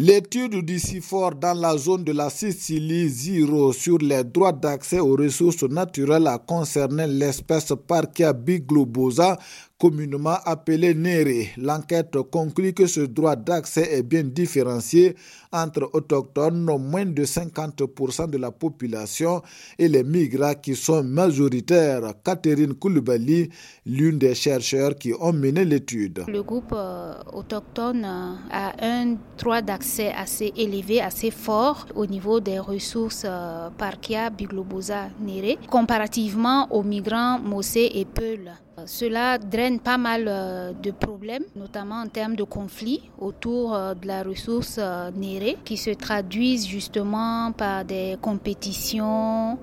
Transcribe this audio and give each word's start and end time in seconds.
L'étude 0.00 0.64
du 0.64 0.78
CIFOR 0.78 1.34
dans 1.34 1.54
la 1.60 1.76
zone 1.76 2.04
de 2.04 2.12
la 2.12 2.30
Sicile 2.30 3.08
Zero 3.08 3.72
sur 3.72 3.98
les 3.98 4.22
droits 4.22 4.52
d'accès 4.52 5.00
aux 5.00 5.16
ressources 5.16 5.64
naturelles 5.64 6.28
a 6.28 6.38
concerné 6.38 7.08
l'espèce 7.08 7.72
Parkia 7.84 8.32
biglobosa 8.32 9.36
communément 9.78 10.36
appelé 10.44 10.92
NERE. 10.94 11.50
L'enquête 11.56 12.16
conclut 12.30 12.72
que 12.72 12.86
ce 12.86 13.00
droit 13.00 13.36
d'accès 13.36 13.88
est 13.98 14.02
bien 14.02 14.24
différencié 14.24 15.14
entre 15.52 15.88
autochtones, 15.92 16.60
moins 16.78 17.06
de 17.06 17.24
50% 17.24 18.28
de 18.28 18.38
la 18.38 18.50
population, 18.50 19.40
et 19.78 19.88
les 19.88 20.02
migrants 20.02 20.54
qui 20.60 20.74
sont 20.74 21.02
majoritaires. 21.04 22.12
Catherine 22.24 22.74
Koulibaly, 22.74 23.48
l'une 23.86 24.18
des 24.18 24.34
chercheurs 24.34 24.94
qui 24.96 25.12
ont 25.18 25.32
mené 25.32 25.64
l'étude. 25.64 26.24
Le 26.28 26.42
groupe 26.42 26.72
euh, 26.72 27.14
autochtone 27.32 28.04
euh, 28.04 28.34
a 28.50 28.72
un 28.84 29.16
droit 29.38 29.62
d'accès 29.62 30.12
assez 30.12 30.52
élevé, 30.56 31.00
assez 31.00 31.30
fort 31.30 31.86
au 31.94 32.04
niveau 32.06 32.40
des 32.40 32.58
ressources 32.58 33.22
euh, 33.24 33.70
Parkia, 33.78 34.30
Biglobosa, 34.30 35.08
Nere, 35.20 35.56
comparativement 35.70 36.66
aux 36.72 36.82
migrants 36.82 37.38
Mossé 37.38 37.90
et 37.94 38.04
Peul. 38.04 38.50
Cela 38.86 39.38
draine 39.38 39.80
pas 39.80 39.98
mal 39.98 40.24
euh, 40.26 40.72
de 40.72 40.90
problèmes, 40.90 41.44
notamment 41.56 41.96
en 42.02 42.08
termes 42.08 42.36
de 42.36 42.44
conflits 42.44 43.10
autour 43.18 43.74
euh, 43.74 43.94
de 43.94 44.06
la 44.06 44.22
ressource 44.22 44.76
euh, 44.78 45.10
nérée, 45.10 45.56
qui 45.64 45.76
se 45.76 45.90
traduisent 45.90 46.66
justement 46.66 47.52
par 47.52 47.84
des 47.84 48.16
compétitions, 48.20 49.58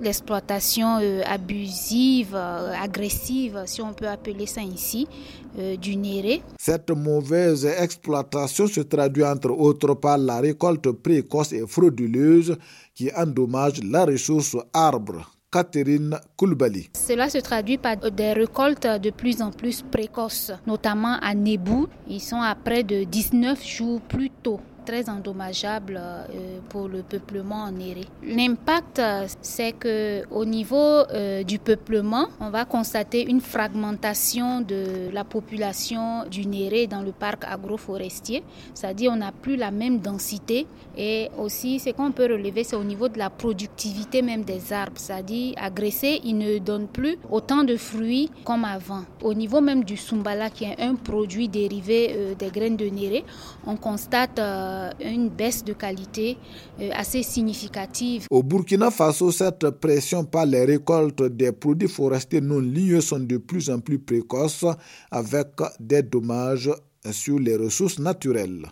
l'exploitation 0.00 0.98
abusive, 1.26 2.34
agressive, 2.34 3.62
si 3.66 3.80
on 3.82 3.92
peut 3.92 4.08
appeler 4.08 4.46
ça 4.46 4.62
ici, 4.62 5.06
du 5.80 5.96
néré. 5.96 6.42
Cette 6.58 6.90
mauvaise 6.90 7.66
exploitation 7.66 8.66
se 8.66 8.80
traduit 8.80 9.24
entre 9.24 9.50
autres 9.50 9.94
par 9.94 10.18
la 10.18 10.40
récolte 10.40 10.90
précoce 10.92 11.52
et 11.52 11.66
frauduleuse 11.66 12.56
qui 12.94 13.10
endommage 13.14 13.82
la 13.82 14.04
ressource 14.04 14.56
arbre 14.72 15.26
Catherine 15.52 16.18
Koulibaly. 16.36 16.88
Cela 16.94 17.28
se 17.28 17.38
traduit 17.38 17.76
par 17.76 17.96
des 17.96 18.32
récoltes 18.32 18.86
de 18.86 19.10
plus 19.10 19.42
en 19.42 19.50
plus 19.50 19.82
précoces, 19.82 20.50
notamment 20.66 21.18
à 21.20 21.34
Nebou. 21.34 21.88
Ils 22.08 22.20
sont 22.20 22.40
à 22.40 22.54
près 22.54 22.82
de 22.82 23.04
19 23.04 23.62
jours 23.64 24.00
plus 24.00 24.30
tôt 24.30 24.60
très 24.84 25.08
endommageable 25.08 25.98
euh, 26.00 26.58
pour 26.68 26.88
le 26.88 27.02
peuplement 27.02 27.64
en 27.64 27.78
éré. 27.78 28.04
L'impact, 28.22 29.00
c'est 29.40 29.72
que 29.72 30.22
au 30.30 30.44
niveau 30.44 30.76
euh, 30.76 31.42
du 31.42 31.58
peuplement, 31.58 32.26
on 32.40 32.50
va 32.50 32.64
constater 32.64 33.28
une 33.28 33.40
fragmentation 33.40 34.60
de 34.60 35.10
la 35.12 35.24
population 35.24 36.24
du 36.30 36.46
néré 36.46 36.86
dans 36.86 37.02
le 37.02 37.12
parc 37.12 37.44
agroforestier, 37.44 38.42
c'est-à-dire 38.74 39.12
on 39.12 39.16
n'a 39.16 39.32
plus 39.32 39.56
la 39.56 39.70
même 39.70 39.98
densité 39.98 40.66
et 40.96 41.30
aussi 41.38 41.78
ce 41.78 41.90
qu'on 41.90 42.12
peut 42.12 42.24
relever, 42.24 42.64
c'est 42.64 42.76
au 42.76 42.84
niveau 42.84 43.08
de 43.08 43.18
la 43.18 43.30
productivité 43.30 44.22
même 44.22 44.42
des 44.44 44.72
arbres, 44.72 44.96
c'est-à-dire 44.96 45.54
agressés, 45.56 46.20
ils 46.24 46.36
ne 46.36 46.58
donnent 46.58 46.88
plus 46.88 47.16
autant 47.30 47.64
de 47.64 47.76
fruits 47.76 48.30
comme 48.44 48.64
avant. 48.64 49.02
Au 49.22 49.34
niveau 49.34 49.60
même 49.60 49.84
du 49.84 49.96
sumbala, 49.96 50.50
qui 50.50 50.64
est 50.64 50.80
un 50.80 50.94
produit 50.94 51.48
dérivé 51.48 52.14
euh, 52.14 52.34
des 52.34 52.48
graines 52.50 52.76
de 52.76 52.86
néré, 52.86 53.24
on 53.66 53.76
constate 53.76 54.38
euh, 54.38 54.71
une 55.00 55.28
baisse 55.28 55.64
de 55.64 55.72
qualité 55.72 56.36
euh, 56.80 56.90
assez 56.94 57.22
significative. 57.22 58.26
Au 58.30 58.42
Burkina 58.42 58.90
Faso, 58.90 59.30
cette 59.30 59.68
pression 59.70 60.24
par 60.24 60.46
les 60.46 60.64
récoltes 60.64 61.22
des 61.22 61.52
produits 61.52 61.88
forestiers 61.88 62.40
non 62.40 62.60
liés 62.60 63.00
sont 63.00 63.20
de 63.20 63.38
plus 63.38 63.70
en 63.70 63.80
plus 63.80 63.98
précoces 63.98 64.64
avec 65.10 65.48
des 65.80 66.02
dommages 66.02 66.70
sur 67.10 67.38
les 67.38 67.56
ressources 67.56 67.98
naturelles. 67.98 68.66